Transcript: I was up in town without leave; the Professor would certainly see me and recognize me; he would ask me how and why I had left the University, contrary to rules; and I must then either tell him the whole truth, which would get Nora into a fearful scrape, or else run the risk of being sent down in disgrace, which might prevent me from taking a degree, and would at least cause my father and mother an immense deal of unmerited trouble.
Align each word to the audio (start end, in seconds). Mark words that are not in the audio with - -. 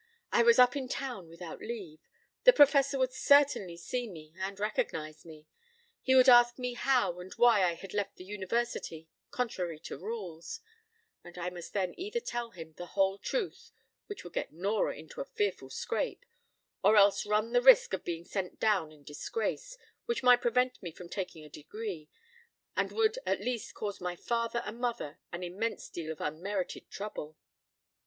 I 0.31 0.41
was 0.41 0.57
up 0.57 0.75
in 0.75 0.87
town 0.87 1.29
without 1.29 1.59
leave; 1.59 1.99
the 2.43 2.53
Professor 2.53 2.97
would 2.97 3.13
certainly 3.13 3.77
see 3.77 4.09
me 4.09 4.33
and 4.39 4.59
recognize 4.59 5.25
me; 5.25 5.45
he 6.01 6.15
would 6.15 6.27
ask 6.27 6.57
me 6.57 6.73
how 6.73 7.19
and 7.19 7.31
why 7.35 7.61
I 7.63 7.75
had 7.75 7.93
left 7.93 8.15
the 8.15 8.23
University, 8.23 9.09
contrary 9.29 9.77
to 9.81 9.99
rules; 9.99 10.59
and 11.23 11.37
I 11.37 11.51
must 11.51 11.73
then 11.73 11.93
either 11.99 12.19
tell 12.19 12.49
him 12.49 12.73
the 12.73 12.87
whole 12.97 13.19
truth, 13.19 13.69
which 14.07 14.23
would 14.23 14.33
get 14.33 14.51
Nora 14.51 14.95
into 14.97 15.21
a 15.21 15.25
fearful 15.25 15.69
scrape, 15.69 16.25
or 16.83 16.95
else 16.95 17.23
run 17.27 17.51
the 17.53 17.61
risk 17.61 17.93
of 17.93 18.03
being 18.03 18.25
sent 18.25 18.59
down 18.59 18.91
in 18.91 19.03
disgrace, 19.03 19.77
which 20.07 20.23
might 20.23 20.41
prevent 20.41 20.81
me 20.81 20.91
from 20.91 21.09
taking 21.09 21.45
a 21.45 21.47
degree, 21.47 22.09
and 22.75 22.91
would 22.91 23.19
at 23.23 23.39
least 23.39 23.75
cause 23.75 24.01
my 24.01 24.15
father 24.15 24.63
and 24.65 24.79
mother 24.79 25.19
an 25.31 25.43
immense 25.43 25.87
deal 25.89 26.11
of 26.11 26.19
unmerited 26.21 26.89
trouble. 26.89 27.37